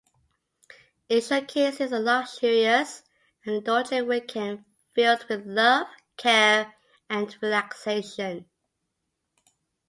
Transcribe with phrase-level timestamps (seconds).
[1.09, 3.03] It showcases a luxurious
[3.45, 5.85] and indulgent weekend filled with love,
[6.17, 6.73] care,
[7.07, 8.49] and relaxation.